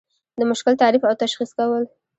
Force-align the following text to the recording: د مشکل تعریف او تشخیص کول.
د 0.39 0.41
مشکل 0.51 0.73
تعریف 0.81 1.01
او 1.05 1.15
تشخیص 1.23 1.51
کول. 1.57 1.83